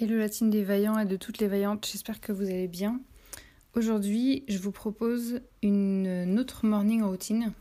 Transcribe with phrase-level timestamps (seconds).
[0.00, 3.02] Et le latine des vaillants et de toutes les vaillantes, j'espère que vous allez bien.
[3.74, 7.52] Aujourd'hui, je vous propose une autre morning routine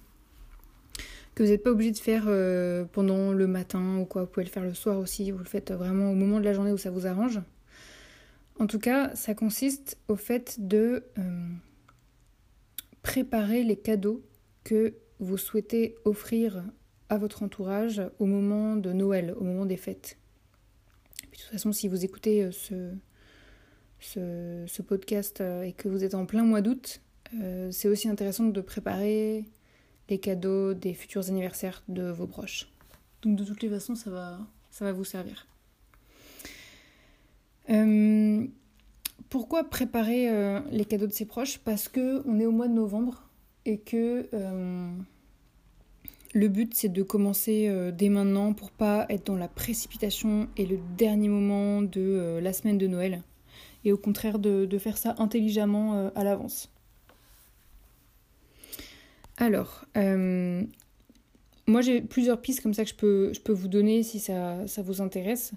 [1.36, 4.22] que vous n'êtes pas obligé de faire euh, pendant le matin ou quoi.
[4.22, 5.32] Vous pouvez le faire le soir aussi.
[5.32, 7.42] Vous le faites vraiment au moment de la journée où ça vous arrange.
[8.58, 11.48] En tout cas, ça consiste au fait de euh,
[13.02, 14.24] préparer les cadeaux
[14.64, 16.64] que vous souhaitez offrir
[17.10, 20.18] à votre entourage au moment de Noël, au moment des fêtes
[21.40, 22.52] de toute façon, si vous écoutez euh,
[24.02, 27.02] ce, ce, podcast euh, et que vous êtes en plein mois d'août,
[27.36, 29.46] euh, c'est aussi intéressant de préparer
[30.10, 32.68] les cadeaux des futurs anniversaires de vos proches.
[33.22, 35.48] Donc de toutes les façons, ça va, ça va vous servir.
[39.30, 41.60] pourquoi préparer les cadeaux de ses proches?
[41.60, 43.30] Parce que on est au mois de novembre
[43.66, 44.28] et que
[46.34, 50.66] le but, c'est de commencer euh, dès maintenant pour pas être dans la précipitation et
[50.66, 53.24] le dernier moment de euh, la semaine de Noël.
[53.84, 56.70] Et au contraire, de, faire ça intelligemment euh, à l'avance.
[59.38, 59.86] Alors,
[61.66, 64.68] moi j'ai plusieurs pistes comme ça que je peux, je peux vous donner si ça,
[64.68, 65.54] ça vous intéresse.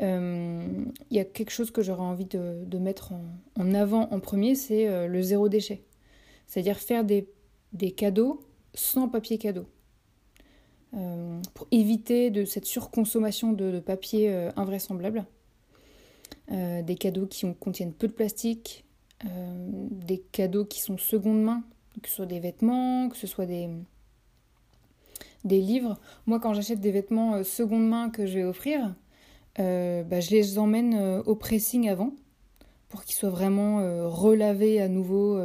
[0.00, 3.12] Il y a quelque chose que j'aurais envie de, mettre
[3.54, 5.84] en, avant en premier, c'est le zéro déchet.
[6.48, 7.28] C'est-à-dire faire des,
[7.72, 8.42] des cadeaux
[8.74, 9.68] sans papier cadeau.
[10.94, 15.24] Euh, pour éviter de cette surconsommation de, papier euh, invraisemblable.
[16.50, 18.84] Euh, des cadeaux qui contiennent peu de plastique,
[19.24, 21.62] des cadeaux qui sont seconde main,
[22.02, 23.70] que ce soit des vêtements, que ce soit des,
[25.44, 25.96] des livres.
[26.26, 28.96] Moi, quand j'achète des vêtements seconde main que je vais offrir,
[29.56, 32.12] bah, je les emmène au pressing avant
[32.88, 33.76] pour qu'ils soient vraiment
[34.10, 35.40] relavés à nouveau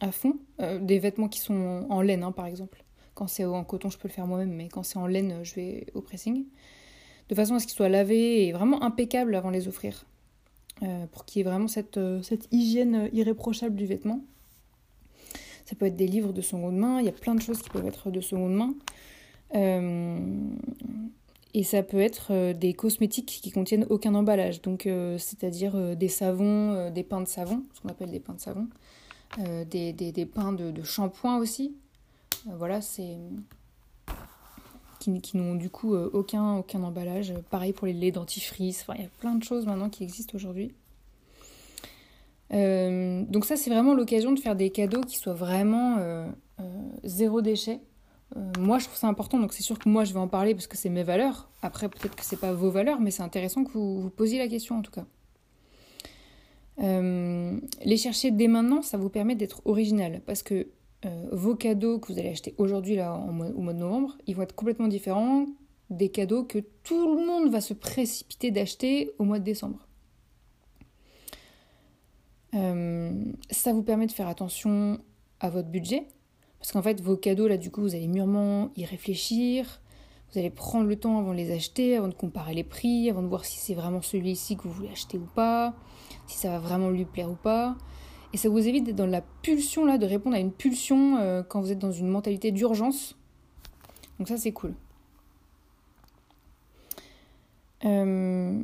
[0.00, 0.38] à fond.
[0.80, 2.82] des vêtements qui sont en laine, hein, par exemple.
[3.20, 5.54] Quand c'est en coton, je peux le faire moi-même, mais quand c'est en laine, je
[5.54, 6.46] vais au pressing.
[7.28, 10.06] De façon à ce qu'ils soient lavés et vraiment impeccables avant de les offrir.
[10.82, 14.24] Euh, pour qu'il y ait vraiment cette, euh, hygiène irréprochable du vêtement.
[15.66, 17.68] Ça peut être des livres de seconde main, il y a plein de choses qui
[17.68, 18.74] peuvent être de seconde main.
[19.54, 20.18] Euh,
[21.52, 24.88] et ça peut être des cosmétiques qui contiennent aucun emballage, donc
[25.18, 28.68] c'est-à-dire des savons, des pains de savon, ce qu'on appelle des pains de savon,
[29.66, 31.89] des, pains de, de shampoing aussi, euh,
[32.46, 33.18] voilà, c'est
[35.00, 37.32] qui, n'ont du coup euh, aucun, aucun emballage.
[37.50, 38.82] Pareil pour les laits dentifrice.
[38.82, 40.72] Enfin, il y a plein de choses maintenant qui existent aujourd'hui.
[42.52, 45.96] Euh, donc ça, c'est vraiment l'occasion de faire des cadeaux qui soient vraiment
[47.04, 47.80] zéro déchet.
[48.58, 50.66] moi, je trouve ça important, donc c'est sûr que moi, je vais en parler parce
[50.66, 51.48] que c'est mes valeurs.
[51.62, 54.48] Après, peut-être que c'est pas vos valeurs, mais c'est intéressant que vous vous posiez la
[54.48, 55.06] question en tout cas.
[56.78, 60.66] les chercher dès maintenant, ça vous permet d'être original parce que
[61.06, 64.42] euh, vos cadeaux que vous allez acheter aujourd'hui là au mois de novembre, ils vont
[64.42, 65.46] être complètement différents
[65.88, 69.86] des cadeaux que tout le monde va se précipiter d'acheter au mois de décembre.
[72.54, 74.98] Euh, ça vous permet de faire attention
[75.40, 76.06] à votre budget,
[76.58, 79.80] parce qu'en fait vos cadeaux là du coup vous allez mûrement y réfléchir,
[80.32, 83.22] vous allez prendre le temps avant de les acheter, avant de comparer les prix, avant
[83.22, 85.74] de voir si c'est vraiment celui-ci que vous voulez acheter ou pas,
[86.26, 87.76] si ça va vraiment lui plaire ou pas.
[88.32, 91.42] Et ça vous évite d'être dans la pulsion là, de répondre à une pulsion euh,
[91.42, 93.16] quand vous êtes dans une mentalité d'urgence.
[94.18, 94.74] Donc ça c'est cool.
[97.84, 98.62] Euh,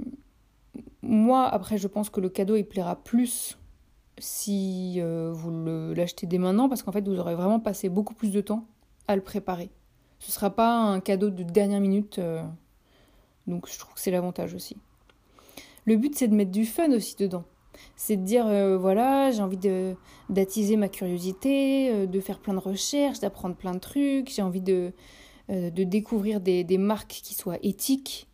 [1.02, 3.58] moi après je pense que le cadeau il plaira plus
[4.18, 5.50] si euh, vous
[5.94, 8.66] l'achetez dès maintenant parce qu'en fait vous aurez vraiment passé beaucoup plus de temps
[9.08, 9.70] à le préparer.
[10.18, 12.20] Ce ne sera pas un cadeau de dernière minute.
[13.46, 14.76] donc je trouve que c'est l'avantage aussi.
[15.86, 17.44] Le but c'est de mettre du fun aussi dedans
[17.96, 19.58] c'est de dire euh, voilà, j'ai envie
[20.28, 24.60] d'attiser ma curiosité, euh, de faire plein de recherches, d'apprendre plein de trucs, j'ai envie
[24.60, 24.92] de,
[25.50, 28.28] euh, de découvrir des, des, marques qui soient éthiques,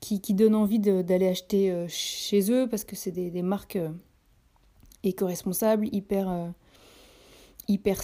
[0.00, 3.78] qui, qui donnent envie d'aller acheter chez eux parce que c'est des, des, marques
[5.02, 6.52] éco-responsables, hyper,
[7.66, 8.02] hyper.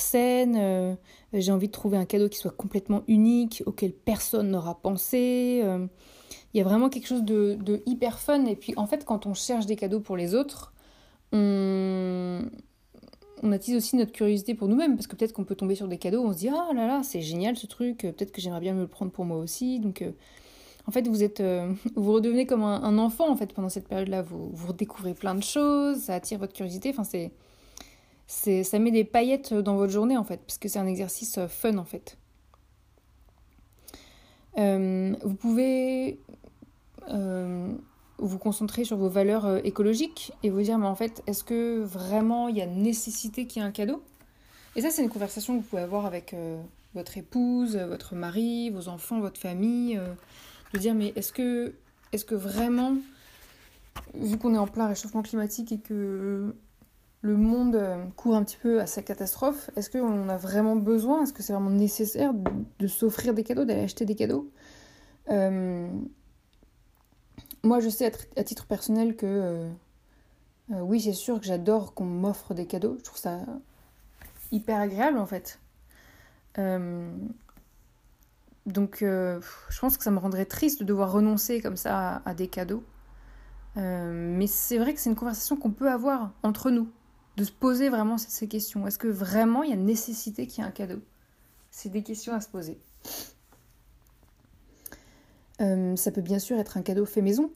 [1.35, 5.63] J'ai envie de trouver un cadeau qui soit complètement unique, auquel personne n'aura pensé.
[6.55, 8.45] Il y a vraiment quelque chose de, de, hyper fun.
[8.47, 10.73] Et puis en fait, quand on cherche des cadeaux pour les autres,
[11.33, 12.43] on,
[13.53, 16.23] attise aussi notre curiosité pour nous-mêmes, parce que peut-être qu'on peut tomber sur des cadeaux,
[16.25, 18.81] on se dit ah là là, c'est génial ce truc, peut-être que j'aimerais bien me
[18.81, 19.81] le prendre pour moi aussi.
[19.81, 20.13] Donc euh,
[20.87, 24.23] en fait, vous êtes, euh, vous redevenez comme un, enfant en fait pendant cette période-là.
[24.23, 26.91] Vous, vous redécouvrez plein de choses, ça attire votre curiosité.
[26.91, 27.33] Enfin, c'est,
[28.27, 31.39] c'est, ça met des paillettes dans votre journée en fait, parce que c'est un exercice
[31.39, 32.17] euh, fun en fait.
[34.57, 36.19] vous pouvez
[38.23, 41.81] vous concentrer sur vos valeurs euh, écologiques et vous dire, mais en fait, est-ce que
[41.83, 44.03] vraiment il y a nécessité qu'il y ait un cadeau?
[44.77, 46.61] Et ça, c'est une conversation que vous pouvez avoir avec euh,
[46.95, 50.15] votre épouse, votre mari, vos enfants, votre famille, euh,
[50.73, 51.75] de dire, mais est-ce que,
[52.13, 52.97] est-ce que vraiment,
[54.15, 56.55] vu qu'on est en plein réchauffement climatique et que
[57.21, 57.79] le monde
[58.17, 61.53] court un petit peu à sa catastrophe, est-ce qu'on a vraiment besoin, est-ce que c'est
[61.53, 62.33] vraiment nécessaire
[62.79, 64.51] de, s'offrir des cadeaux, d'aller acheter des cadeaux?
[67.65, 69.71] Moi, je sais à, titre personnel que euh,
[70.73, 72.97] euh, oui, c'est sûr que j'adore qu'on m'offre des cadeaux.
[72.99, 73.41] Je trouve ça
[74.51, 75.61] hyper agréable en fait.
[76.59, 77.11] Euh,
[78.67, 82.47] donc, je pense que ça me rendrait triste de devoir renoncer comme ça à, des
[82.47, 82.85] cadeaux.
[83.77, 86.89] mais c'est vrai que c'est une conversation qu'on peut avoir entre nous,
[87.37, 88.87] de se poser vraiment ces questions.
[88.87, 91.01] Est-ce que vraiment il y a nécessité qu'il y ait un cadeau?
[91.73, 92.79] C'est des questions à se poser.
[95.63, 97.51] Euh, ça peut bien sûr être un cadeau fait maison.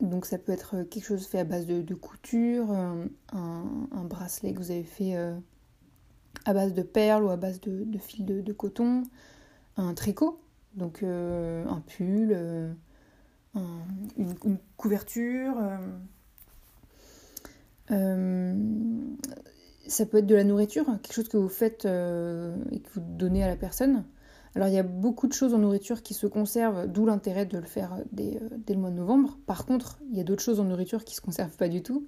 [0.00, 4.58] Donc ça peut être quelque chose fait à base de, couture, euh, un, bracelet que
[4.58, 5.34] vous avez fait euh,
[6.44, 9.04] à base de perles ou à base de, fil de, coton,
[9.76, 10.40] un tricot,
[10.74, 12.36] donc un pull,
[13.54, 15.54] une, couverture.
[19.86, 23.44] ça peut être de la nourriture, quelque chose que vous faites et que vous donnez
[23.44, 24.04] à la personne.
[24.54, 27.58] Alors il y a beaucoup de choses en nourriture qui se conservent, d'où l'intérêt de
[27.58, 29.38] le faire dès, euh, le mois de novembre.
[29.46, 32.06] Par contre, il y a d'autres choses en nourriture qui se conservent pas du tout.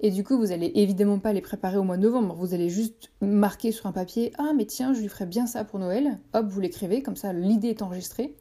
[0.00, 2.34] Et du coup, vous allez évidemment pas les préparer au mois de novembre.
[2.34, 5.64] Vous allez juste marquer sur un papier Ah, mais tiens, je lui ferai bien ça
[5.64, 6.18] pour Noël.
[6.34, 8.36] Hop, vous l'écrivez, comme ça l'idée est enregistrée.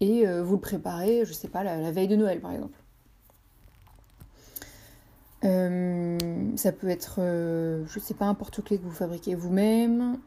[0.00, 2.78] Et euh, vous le préparez, je sais pas, la, veille de Noël par exemple.
[5.44, 6.18] Euh,
[6.56, 10.18] ça peut être, je sais pas, un porte-clés que vous fabriquez vous-même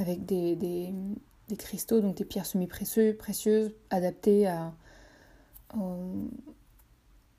[0.00, 0.92] avec des, des,
[1.48, 4.72] des, cristaux, donc des pierres semi-précieuses, précieuses, adaptées à,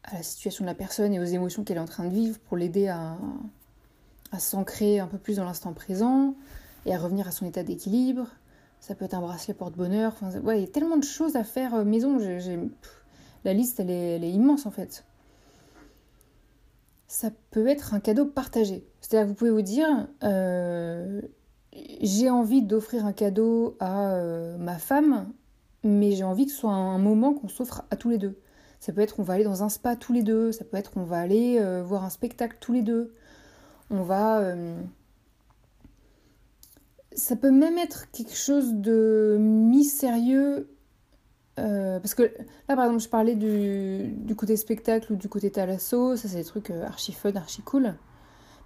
[0.03, 2.39] à la situation de la personne et aux émotions qu'elle est en train de vivre
[2.39, 3.17] pour l'aider à,
[4.31, 6.35] à s'ancrer un peu plus dans l'instant présent
[6.85, 8.27] et à revenir à son état d'équilibre.
[8.79, 10.13] Ça peut être un bracelet porte-bonheur.
[10.13, 12.17] Enfin, il y a tellement de choses à faire euh, maison.
[13.43, 15.05] la liste, elle est, elle est, immense en fait.
[17.07, 18.83] Ça peut être un cadeau partagé.
[19.01, 21.21] C'est-à-dire que vous pouvez vous dire, euh,
[21.73, 25.31] j'ai envie d'offrir un cadeau à euh, ma femme,
[25.83, 28.37] mais j'ai envie que ce soit un moment qu'on s'offre à tous les deux.
[28.79, 30.91] Ça peut être on va aller dans un spa tous les deux, ça peut être
[30.95, 33.13] on va aller euh, voir un spectacle tous les deux.
[33.89, 34.39] On va...
[34.39, 34.81] Euh,
[37.13, 40.69] ça peut même être quelque chose de mi-sérieux.
[41.57, 42.23] parce que
[42.69, 46.37] là, par exemple, je parlais du, du côté spectacle ou du côté talasso, ça c'est
[46.37, 47.95] des trucs archi fun, archi cool.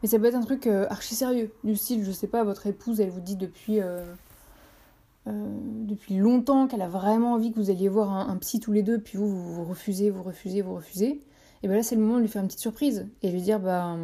[0.06, 2.68] Mais ça peut être un truc euh, archi sérieux, du style, je sais pas, votre
[2.68, 4.06] épouse, elle vous dit depuis, euh,
[5.26, 5.32] euh,
[5.88, 9.00] depuis longtemps qu'elle a vraiment envie que vous alliez voir un, psy tous les deux,
[9.00, 11.22] puis vous, vous, refusez, vous refusez, vous refusez.
[11.64, 13.60] Et bien là, c'est le moment de lui faire une petite surprise et lui dire,
[13.60, 13.98] bah.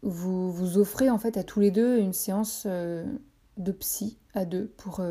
[0.00, 4.68] vous, vous offrez en fait à tous les deux une séance de psy à deux
[4.78, 5.02] pour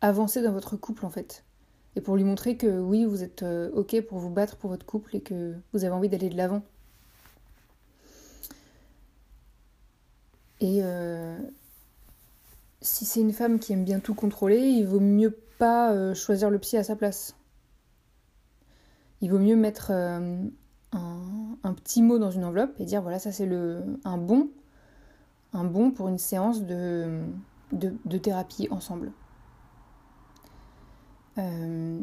[0.00, 1.44] avancer dans votre couple en fait
[1.96, 4.84] et pour lui montrer que oui, vous êtes euh, OK pour vous battre pour votre
[4.84, 6.62] couple et que vous avez envie d'aller de l'avant.
[10.60, 11.38] Et euh,
[12.82, 16.50] si c'est une femme qui aime bien tout contrôler, il vaut mieux pas euh, choisir
[16.50, 17.34] le psy à sa place.
[19.22, 20.50] Il vaut mieux mettre un,
[21.74, 24.50] petit mot dans une enveloppe et dire voilà, ça c'est le un bon,
[25.54, 27.22] un bon pour une séance de,
[27.72, 29.12] de thérapie ensemble.
[31.38, 31.98] Euh,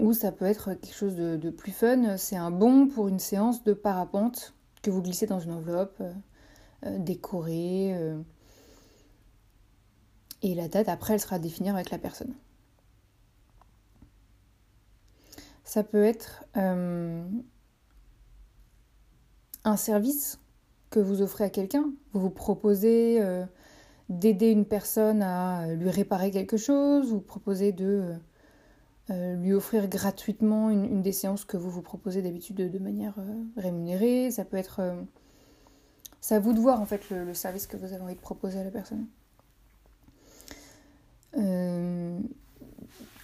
[0.00, 3.62] ou ça peut être quelque chose de, plus fun, c'est un bon pour une séance
[3.62, 6.12] de parapente que vous glissez dans une enveloppe euh,
[6.86, 7.94] euh, décorée.
[10.42, 12.34] et la date, après, elle sera à définir avec la personne.
[15.62, 17.26] Ça peut être un
[19.76, 20.38] service
[20.90, 21.90] que vous offrez à quelqu'un.
[22.12, 23.20] Vous vous proposez
[24.08, 28.14] d'aider une personne à lui réparer quelque chose, vous proposez de
[29.10, 33.14] euh, lui offrir gratuitement une, des séances que vous vous proposez d'habitude de, manière
[33.56, 34.30] rémunérée.
[34.30, 34.80] Ça peut être...
[36.20, 38.58] c'est à vous de voir en fait le, service que vous avez envie de proposer
[38.58, 39.06] à la personne.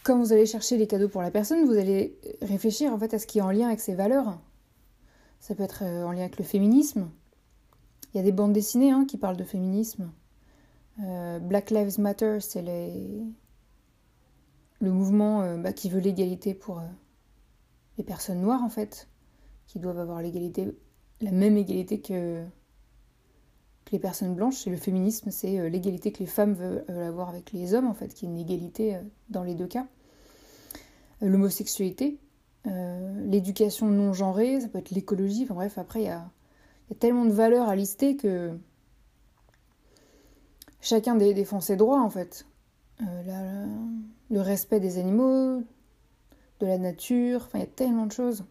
[0.03, 3.19] quand vous allez chercher les cadeaux pour la personne, vous allez réfléchir en fait à
[3.19, 4.41] ce qui est en lien avec ses valeurs.
[5.41, 7.09] Ça peut être en lien avec le féminisme.
[8.13, 10.11] Il y a des bandes dessinées hein, qui parlent de féminisme.
[10.99, 12.63] Euh, Black Lives Matter, c'est
[14.81, 16.87] le mouvement euh, bah, qui veut l'égalité pour euh,
[17.99, 19.09] les personnes noires, en fait,
[19.67, 20.69] qui doivent avoir l'égalité,
[21.21, 22.45] la même égalité que,
[23.93, 24.67] les personnes blanches.
[24.67, 28.15] Et le féminisme, c'est l'égalité que les femmes veulent, avoir avec les hommes, en fait,
[28.15, 28.99] qui est une égalité
[29.31, 29.89] dans les deux cas.
[31.21, 32.19] L'homosexualité,
[32.65, 36.31] l'éducation non genrée, ça peut être l'écologie, enfin bref, après, il y a,
[36.89, 38.57] y a tellement de valeurs à lister que
[40.81, 42.47] chacun défend ses droits en fait.
[43.03, 43.67] Euh,
[44.31, 45.63] le respect des animaux,
[46.61, 48.45] de la nature, enfin il y a tellement de choses.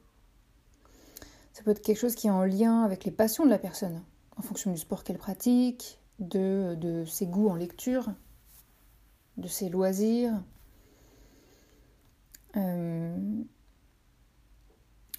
[1.53, 4.01] Ça peut être quelque chose qui est en lien avec les passions de la personne,
[4.37, 8.09] en fonction du sport qu'elle pratique, de, ses goûts en lecture,
[9.37, 10.33] de ses loisirs.
[12.57, 13.15] Euh,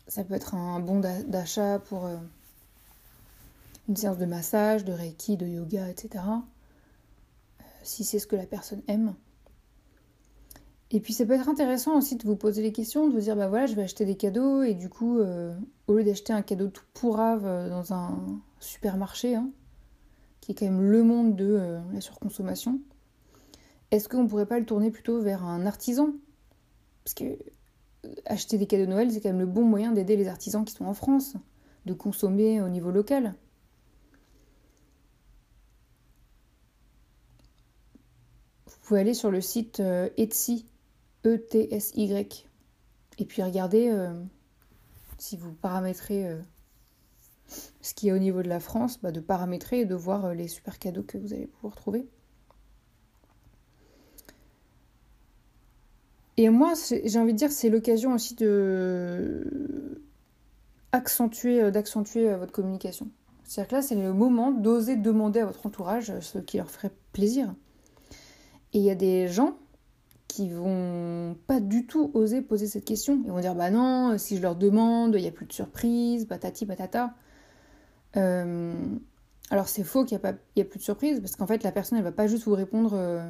[0.09, 2.17] ça peut être un bon d'achat pour euh,
[3.89, 6.25] une séance de massage, de reiki, de yoga, etc
[7.83, 9.15] si c'est ce que la personne aime.
[10.93, 13.37] Et puis ça peut être intéressant aussi de vous poser les questions, de vous dire
[13.37, 15.55] bah voilà je vais acheter des cadeaux et du coup euh,
[15.87, 18.19] au lieu d'acheter un cadeau tout pourrave euh, dans un
[18.59, 19.51] supermarché, hein,
[20.41, 22.81] qui est quand même le monde de euh, la surconsommation,
[23.93, 26.09] est-ce qu'on pourrait pas le tourner plutôt vers un artisan?
[27.05, 27.39] Parce que
[28.27, 30.75] acheter des cadeaux de Noël c'est quand même le bon moyen d'aider les artisans qui
[30.75, 31.37] sont en France,
[31.87, 33.35] de consommer au niveau local.
[38.91, 40.67] Pouvez aller sur le site euh, Etsy,
[41.25, 42.49] E-T-S-Y,
[43.19, 44.13] et puis regardez euh,
[45.17, 46.41] si vous paramétrez euh,
[47.83, 50.49] ce qui est au niveau de la France, bah, de paramétrer et de voir les
[50.49, 52.09] super cadeaux que vous allez pouvoir trouver.
[56.37, 60.03] Et moi, j'ai envie de dire, c'est l'occasion aussi de
[60.91, 63.09] accentuer, d'accentuer votre communication.
[63.45, 66.91] C'est-à-dire que là, c'est le moment d'oser demander à votre entourage ce qui leur ferait
[67.13, 67.55] plaisir.
[68.73, 69.57] Et il y a des gens
[70.29, 73.21] qui vont pas du tout oser poser cette question.
[73.25, 76.25] Ils vont dire bah non, si je leur demande, il n'y a plus de surprise,
[76.27, 77.15] patati patata.
[78.17, 78.75] Euh,
[79.51, 81.99] alors c'est faux qu'il n'y a, a plus de surprise, parce qu'en fait la personne
[81.99, 83.29] elle va pas juste vous répondre euh,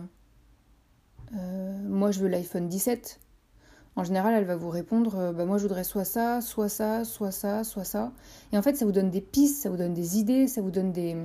[1.37, 3.19] euh, moi je veux l'iPhone 17.
[3.97, 7.33] En général elle va vous répondre bah moi je voudrais soit ça, soit ça, soit
[7.33, 8.13] ça, soit ça.
[8.53, 10.71] Et en fait ça vous donne des pistes, ça vous donne des idées, ça vous
[10.71, 11.17] donne des...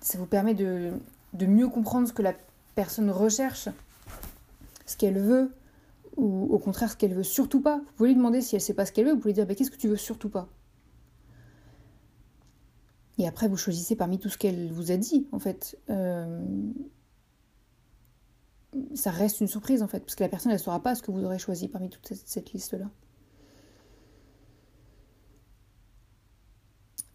[0.00, 0.92] Ça vous permet de,
[1.32, 2.34] de mieux comprendre ce que la
[2.74, 3.68] personne recherche,
[4.86, 5.52] ce qu'elle veut,
[6.16, 7.78] ou au contraire ce qu'elle veut surtout pas.
[7.78, 9.46] Vous pouvez lui demander si elle sait pas ce qu'elle veut, vous pouvez lui dire
[9.46, 10.48] bah, qu'est-ce que tu veux surtout pas?
[13.18, 15.78] Et après, vous choisissez parmi tout ce qu'elle vous a dit, en fait.
[15.90, 16.42] Euh,
[18.94, 21.10] ça reste une surprise, en fait, parce que la personne, ne saura pas ce que
[21.10, 22.86] vous aurez choisi parmi toute cette liste-là.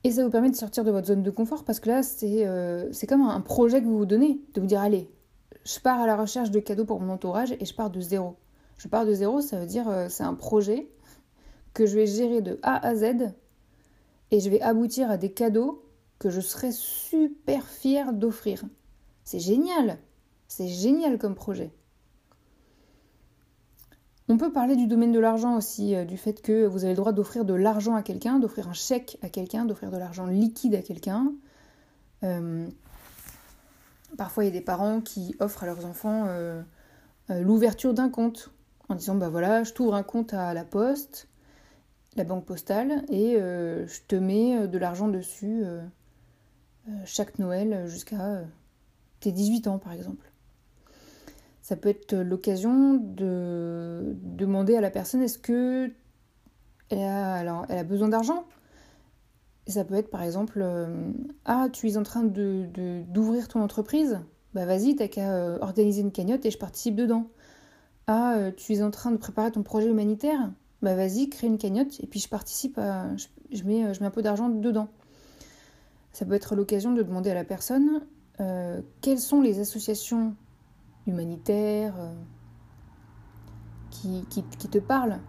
[0.08, 2.48] Et ça vous permet de sortir de votre zone de confort parce que là, c'est
[2.48, 5.10] euh, comme un projet que vous vous donnez, de vous dire allez,
[5.66, 8.38] je pars à la recherche de cadeaux pour mon entourage et je pars de zéro.
[8.78, 10.88] Je pars de zéro, ça veut dire euh, c'est un projet
[11.74, 13.34] que je vais gérer de A à Z
[14.32, 15.84] et je vais aboutir à des cadeaux
[16.20, 18.64] que je serai super fière d'offrir.
[19.26, 19.98] C'est génial,
[20.48, 21.74] c'est génial comme projet.
[24.30, 26.98] On peut parler du domaine de l'argent aussi, euh, du fait que vous avez le
[26.98, 30.76] droit d'offrir de l'argent à quelqu'un, d'offrir un chèque à quelqu'un, d'offrir de l'argent liquide
[30.76, 31.32] à quelqu'un.
[32.24, 32.68] Euh,
[34.18, 36.62] parfois, il y a des parents qui offrent à leurs enfants euh,
[37.30, 38.52] l'ouverture d'un compte
[38.90, 41.30] en disant bah voilà, je t'ouvre un compte à la poste,
[42.18, 45.66] la banque postale, et je te mets de l'argent dessus
[47.04, 48.44] chaque Noël jusqu'à
[49.20, 50.32] tes 18 ans, par exemple.
[51.68, 55.92] Ça peut être l'occasion de demander à la personne est-ce que
[56.88, 58.46] elle a, besoin d'argent?
[59.68, 61.12] Ça peut être par exemple euh,
[61.44, 64.22] Ah, tu es en train d'ouvrir de, d'ouvrir ton entreprise?
[64.54, 67.28] Bah vas-y, t'as qu'à euh, organiser une cagnotte et je participe dedans.
[68.08, 70.50] Ah, euh, tu es en train de préparer ton projet humanitaire?
[70.82, 74.12] Bah vas-y, crée une cagnotte et puis je participe, à, je, mets, je mets un
[74.12, 74.88] peu d'argent dedans.
[76.14, 78.04] Ça peut être l'occasion de demander à la personne
[79.02, 80.36] quelles sont les associations
[81.08, 82.14] humanitaire, euh,
[83.90, 85.20] qui, te parle.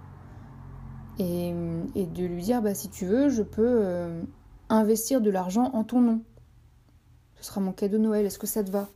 [1.19, 4.23] Et, de lui dire, bah, si tu veux, je peux euh,
[4.69, 6.23] investir de l'argent en ton nom.
[7.37, 8.89] Ce sera mon cadeau de Noël, est-ce que ça te va?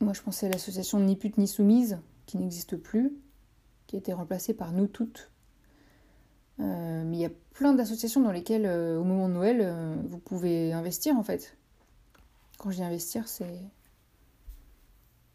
[0.00, 3.12] Moi, je pensais à l'association Ni pute ni soumise, qui n'existe plus,
[3.86, 5.32] qui a été remplacée par Nous toutes.
[6.60, 9.94] Euh, mais il y a plein d'associations dans lesquelles, euh, au moment de Noël, euh,
[10.06, 11.56] vous pouvez investir en fait.
[12.58, 13.60] Quand je dis investir, c'est.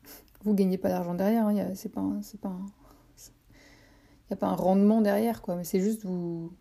[0.44, 2.12] Vous gagnez pas d'argent derrière, hein, c'est pas, il
[4.30, 5.56] n'y a pas un rendement derrière, quoi.
[5.56, 6.52] Mais c'est juste vous,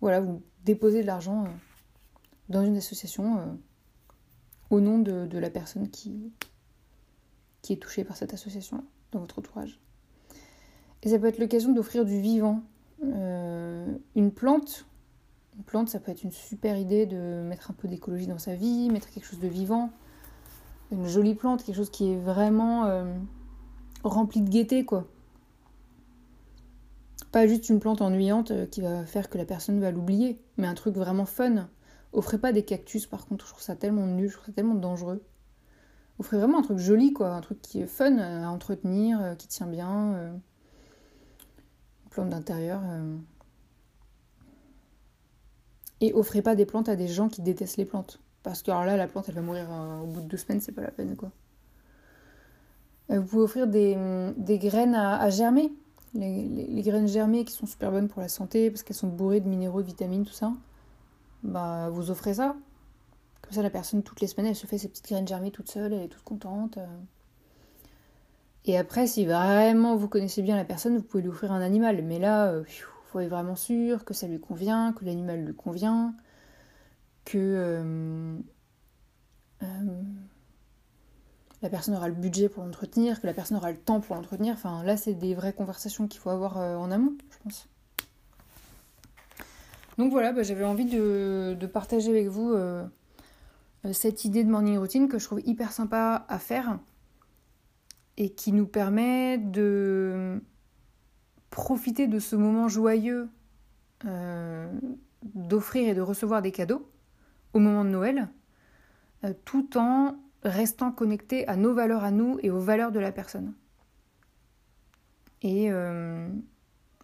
[0.00, 1.44] voilà, vous déposez de l'argent
[2.48, 3.56] dans une association
[4.70, 6.32] au nom de, la personne qui,
[7.60, 8.82] qui est touchée par cette association
[9.12, 9.78] dans votre entourage.
[11.04, 12.62] Et ça peut être l'occasion d'offrir du vivant
[14.14, 14.86] une plante,
[15.56, 18.54] une plante, ça peut être une super idée de mettre un peu d'écologie dans sa
[18.54, 19.90] vie, mettre quelque chose de vivant.
[20.90, 23.04] Une jolie plante, quelque chose qui est vraiment euh,
[24.04, 25.06] rempli de gaieté, quoi.
[27.30, 30.66] Pas juste une plante ennuyante euh, qui va faire que la personne va l'oublier, mais
[30.66, 31.68] un truc vraiment fun.
[32.12, 34.74] Offrez pas des cactus, par contre, je trouve ça tellement nul, je trouve ça tellement
[34.74, 35.22] dangereux.
[36.18, 39.66] Offrez vraiment un truc joli, quoi, un truc qui est fun à entretenir, qui tient
[39.66, 40.34] bien
[42.12, 42.80] plantes d'intérieur.
[42.84, 43.16] Euh.
[46.02, 48.20] Et offrez pas des plantes à des gens qui détestent les plantes.
[48.42, 50.60] Parce que alors là, la plante, elle va mourir euh, au bout de deux semaines,
[50.60, 51.30] c'est pas la peine, quoi.
[53.10, 53.96] Euh, vous pouvez offrir des,
[54.58, 55.72] graines à, germer.
[56.14, 59.48] Les, graines germées qui sont super bonnes pour la santé parce qu'elles sont bourrées de
[59.48, 60.52] minéraux, de vitamines, tout ça.
[61.44, 62.56] Bah, vous offrez ça.
[63.40, 65.70] Comme ça, la personne, toutes les semaines, elle se fait ses petites graines germées toute
[65.70, 66.78] seule, elle est toute contente.
[68.64, 72.02] Et après, si vraiment vous connaissez bien la personne, vous pouvez lui offrir un animal.
[72.02, 72.64] Mais là, euh,
[73.12, 76.14] faut être vraiment sûr que ça lui convient, que l'animal lui convient,
[77.24, 78.38] que euh,
[79.62, 80.02] euh,
[81.60, 84.54] la personne aura le budget pour l'entretenir, que la personne aura le temps pour l'entretenir.
[84.54, 87.68] Enfin, là, c'est des vraies conversations qu'il faut avoir en amont, je pense.
[89.98, 92.56] Donc voilà, bah, j'avais envie de, partager avec vous
[93.92, 96.78] cette idée de morning routine que je trouve hyper sympa à faire
[98.16, 100.42] et qui nous permet de
[101.52, 103.28] profiter de ce moment joyeux
[104.06, 104.72] euh,
[105.22, 106.90] d'offrir et de recevoir des cadeaux
[107.52, 108.30] au moment de Noël,
[109.22, 113.12] euh, tout en restant connecté à nos valeurs à nous et aux valeurs de la
[113.12, 113.54] personne.
[115.42, 116.28] Et euh,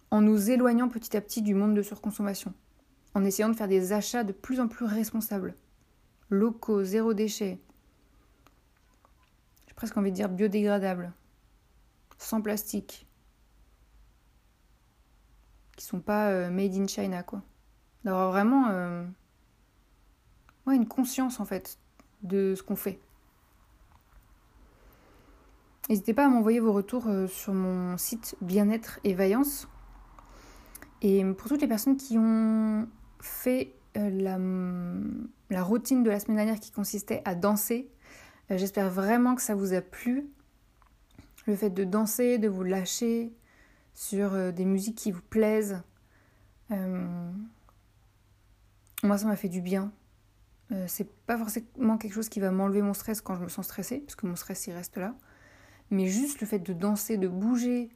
[0.09, 2.53] en nous éloignant petit à petit du monde de surconsommation,
[3.13, 5.55] en essayant de faire des achats de plus en plus responsables,
[6.31, 7.61] locaux, zéro déchet,
[9.75, 11.13] presque envie de dire biodégradables,
[12.17, 13.08] sans plastique,
[15.79, 17.41] qui sont pas euh, made in China, quoi.
[18.03, 19.05] D'avoir vraiment euh,
[20.67, 21.79] une conscience, en fait,
[22.21, 22.99] de ce qu'on fait.
[25.89, 29.69] N'hésitez pas à m'envoyer vos retours euh, sur mon site Bien-être et Vaillance.
[31.01, 32.87] Et pour toutes les personnes qui ont
[33.21, 34.35] fait la,
[35.63, 37.89] routine de la semaine dernière qui consistait à danser
[38.49, 40.27] j'espère vraiment que ça vous a plu.
[41.45, 43.31] Le fait de danser, de vous lâcher
[43.93, 45.81] sur euh, des musiques qui vous plaisent.
[46.71, 47.31] Euh,
[49.03, 49.91] moi, ça m'a fait du bien.
[50.87, 53.99] c'est pas forcément quelque chose qui va m'enlever mon stress quand je me sens stressée,
[54.05, 55.15] parce mon stress il reste là.
[55.89, 57.89] Mais juste le fait de danser, de bouger,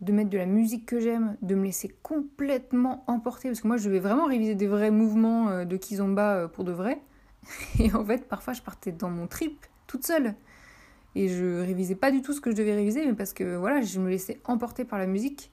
[0.00, 3.78] de mettre de la musique que j'aime, de me laisser complètement emporter, parce que moi
[3.78, 7.00] je vais vraiment réviser des vrais mouvements de kizomba pour de vrai.
[7.80, 10.36] Et en fait, parfois je partais dans mon trip toute seule.
[11.14, 13.80] Et je révisais pas du tout ce que je devais réviser, mais parce que voilà,
[13.80, 15.50] je me laissais emporter par la musique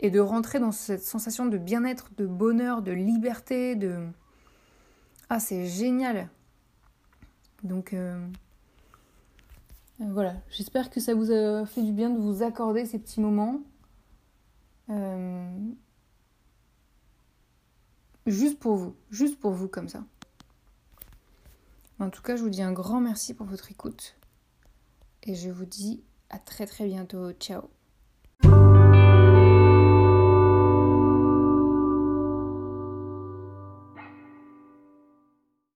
[0.00, 4.06] et de rentrer dans cette sensation de bien-être, de bonheur, de liberté, de
[5.30, 6.28] ah c'est génial.
[7.62, 8.24] Donc euh,
[9.98, 13.60] voilà, j'espère que ça vous a fait du bien de vous accorder ces petits moments.
[14.90, 15.48] Euh,
[18.26, 20.04] juste pour vous, juste pour vous comme ça.
[22.00, 24.16] En tout cas, je vous dis un grand merci pour votre écoute.
[25.24, 27.32] Et je vous dis à très très bientôt.
[27.32, 27.68] Ciao